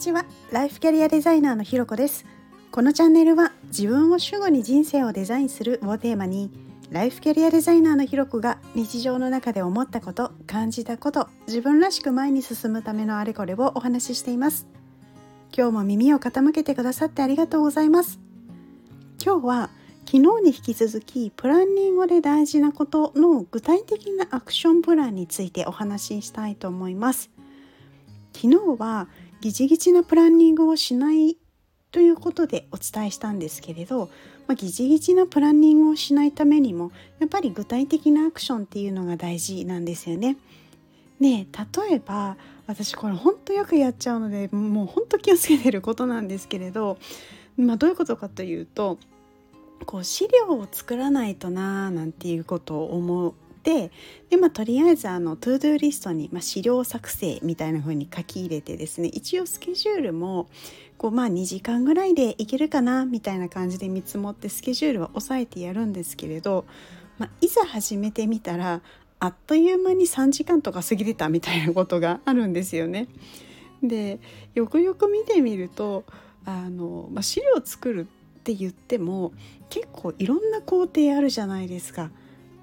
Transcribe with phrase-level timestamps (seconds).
[0.00, 0.24] ちは。
[0.50, 2.24] ライフキャリアデザイナーのひろこです。
[2.70, 6.50] このチャンネルは自分を主語に人生をデザインするをテーマに
[6.90, 14.66] ライフキャリアデザイナーのひろこが日常の中で思ったこと感じたこと自分らしく前に進むためのあれこれをお話ししています。
[15.54, 18.18] 今日も耳を傾けてくださってありがとうございます。
[19.22, 19.70] 今日は
[20.06, 27.28] 昨日に引き続きプランニングで大事なことの具体的なアクションプランについてお話ししたいと思います。
[28.32, 29.08] 昨日は
[29.40, 31.36] ギチギチなプランニングをしない
[31.92, 34.10] ということでお伝えしたんですけれど、
[34.46, 40.36] まあ、ギチギチなプランニングをしないためにもやっぱり具体的なアクションっていうのが大事なんですよね。
[41.18, 41.46] ね
[41.86, 42.36] 例えば
[42.66, 46.98] 私これほんとよくやっちゃうのでもうほんと気をつけてることなんですけれど、
[47.56, 48.98] まあ、どういうことかというと
[49.86, 53.92] こう資料を作らないとなーなんていうことを思って
[54.30, 60.48] で、まあ、とりあえずあの ToDo リストに、まあ、資料作成みたいな風に書き入れてですね一応スケジュールも
[60.96, 66.64] こうまあ2時間ぐらいでいけるかなみたいな感じで見積もってスケジュールは抑えてやるんですけれど、
[67.18, 68.80] まあ、いざ始めてみたら
[69.18, 73.08] あっという間に3時間とか過ぎてたみたいなことがあるんですよね。
[73.82, 74.18] で
[74.54, 76.04] よくよく見てみると
[76.44, 78.06] あの、まあ、資料作る
[78.40, 79.32] って言っても
[79.68, 82.10] 結構いろんな工程あるじゃないですか。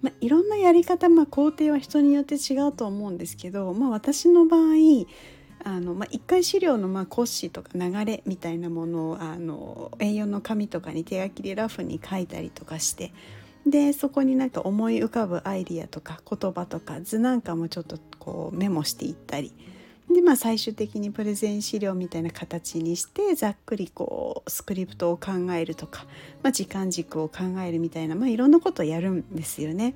[0.00, 5.06] まあ、いろんなやり方、まあ、工程は人によって違うと思うんですけど、まあ、私の場合
[5.64, 13.12] あの、まあ、一回資料のまあ骨子とか流れみたいなものをあの A4 の紙とかに手書きでラフに書いたりとかして
[13.66, 19.52] でそこになんか思い浮かぶアイディアとか言葉とか図なんかもちょっとこうメモしていったり
[20.10, 26.06] でまあ最終的にプレゼン資料みたいな形にしてざっくりこうスクリプトを考えるとか、
[26.42, 29.94] まあ、時間軸を考えるみたいな、まあ、いろんなことをやるんですよね。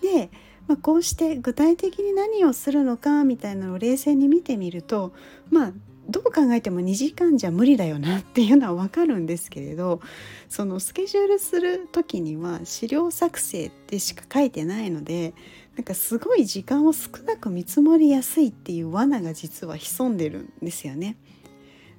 [0.00, 0.30] で、
[0.66, 5.12] まあ、こうして具体的に何をするのかみたいなのを冷静に見てみると
[5.50, 5.72] まあ
[6.08, 10.00] どう考えても2時間じゃ無理だよなっていうのは分かるんですけれど
[10.48, 15.34] そのスケジュールする時には資料作成ってしか書いてないので
[15.78, 21.16] なんかすごい時間を少なく見積もりやすいっていう罠が実は潜んでるんですよね。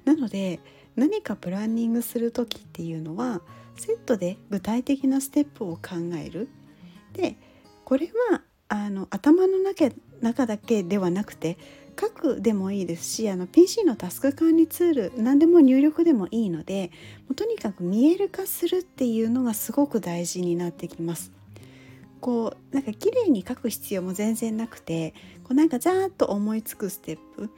[0.04, 0.60] なので
[0.96, 3.40] 何かプランニングする時っていうのは
[3.76, 6.50] セットで具体的なステップを考える。
[7.14, 7.36] で
[7.86, 9.88] これはあの頭の中
[10.20, 11.56] 中だけではなくて
[11.98, 21.39] 書くでもいいですしあの PC のタスク管理ツール何でも入力でもいいのでもうとにかく見える化するっていうのがすごく大事になってきます。
[22.20, 25.14] こうなんか綺麗に書く必要も全然なくて
[25.44, 27.50] こうなんかざーっと思いつくステップ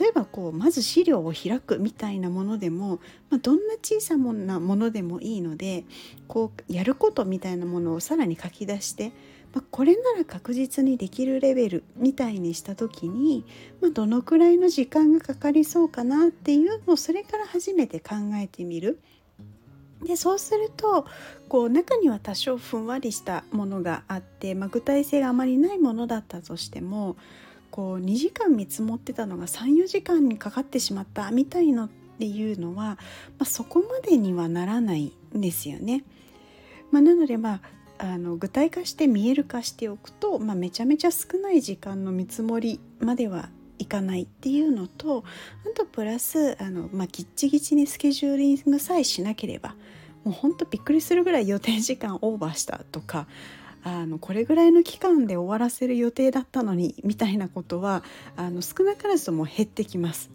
[0.00, 2.98] 例えばこうまず資料を開くみたいなものでも、
[3.30, 5.84] まあ、どんな小さなものでもいいので
[6.26, 9.12] こうやることみたいなものをさらに書き出して
[9.54, 13.44] まあ、これなら確実にできるレベルみたいにした時に、
[13.80, 19.00] まあ、どのくらいの時間がかかりそうかなっていうのをそれから初めて考えてみる。
[20.04, 21.06] でそうすると
[21.48, 27.16] こう中には多少ふんわりしたものがあって、まあ、具体性があまりないものだったとしても
[27.70, 31.88] こう2時間見積もってたのが34時間にかかってしまったみたいのっ
[32.18, 32.98] ていうのは、ま
[33.40, 36.04] あ、そこまでにはならないんですよね。
[36.90, 37.60] まあ、なのでまあ
[38.00, 45.24] あの具体化して見える化しておくと、まあ、めちゃめちゃ少ない時間の見積もりまではいかないっていうのと
[45.64, 49.74] あとプラスあの、まあ、ギッチギチにスケジューリングさえしなければ
[50.24, 53.26] もうほんとびっくりするぐらい予定時間オーバーしたとか
[53.84, 58.02] あのこれぐらいの期間で終わらせる予定だったのにみたいなことは
[58.36, 60.30] あの少なからずとも減ってきます。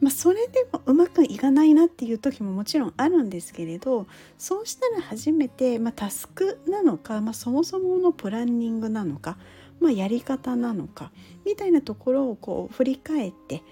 [0.00, 9.38] まあ、それでもうまくいかないなっていう時ももちろんあるんですけれどそうしたら初めて、まあ、タスクなのか、まあ、そもそものプランニングなのか、
[9.80, 11.10] まあ、やり方なのか
[11.44, 13.62] みたいなところをこう振り返って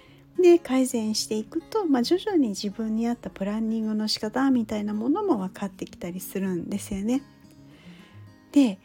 [0.41, 7.23] で改善していくと、まあ、徐々に自分に合ったプランニングの仕方みたいなものも分かってきたりするんですよね。
[8.53, 8.79] で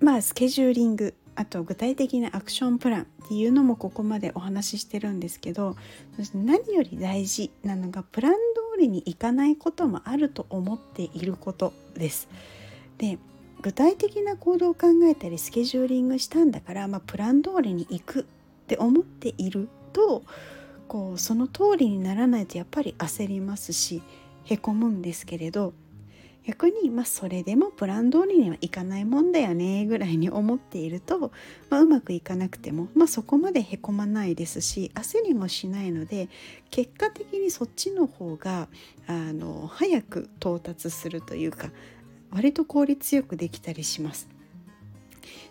[0.00, 5.76] まあスケジューリングあと具体的なアクションプランっていうのもここまでお話ししてるんですけど
[6.16, 12.28] そして何より大事なのがプラン通りにいかないこともあると思っていることです。
[12.96, 13.18] で
[13.60, 18.24] 具体的な行動を考えたりスケジューリングしたんだから、まあ、プラン通りに行くっ
[18.66, 20.22] て思っていると
[20.86, 24.02] こうその通りにならないとやっぱり焦りますし
[24.44, 25.72] へこむんですけれど
[26.48, 31.30] 逆に、まあ、それでもプラン通りにはいかないもんだよねぐらいに思っていると、
[31.68, 36.30] まあ、うまくいかなくても、まあ、そこまでへこまないですし焦りもしないので
[36.70, 38.68] 結果的にそっちの方が
[39.06, 41.68] あの早く到達するというか
[42.30, 44.28] 割と効率よくできたりします。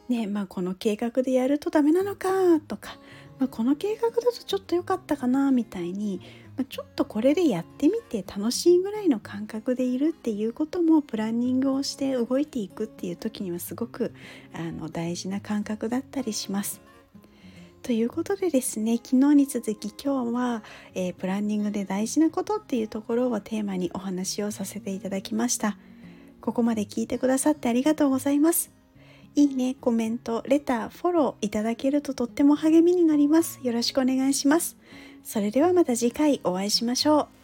[0.10, 2.30] ねまあ、この計画でやるとダメなのか
[2.66, 2.98] とか
[3.40, 6.22] まあ、この計画だとちょっと良かったかなみたいに、
[6.56, 14.14] まあ、ちょっとこれでやってみて楽しいぐらいの感覚でいるっていうこともプランニングをして動いていくっていう時にはすごく
[14.54, 16.82] あの大事な感覚だったりします。
[17.84, 20.64] ということでですね昨日に続き今日は、
[20.94, 25.78] えー、プランニングで大事なことっていうところをテーマにお話をさせていただきました
[26.42, 28.72] ここまで聞いてくださってありがとうございます
[29.38, 33.60] いいね、コメント、レター、フォローいただけるととっても励みになります。
[33.62, 34.78] よろしくお願いします。
[35.24, 37.37] それではまた次回お会いしましょう。